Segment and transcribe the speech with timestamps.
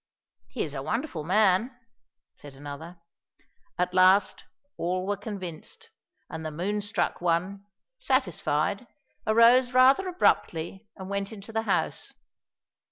[0.47, 1.77] "He is a wonderful man,"
[2.35, 2.97] said another.
[3.77, 5.91] At last all were convinced
[6.27, 7.67] and the Moon Struck One,
[7.99, 8.87] satisfied,
[9.27, 12.15] arose rather abruptly, and went into the house.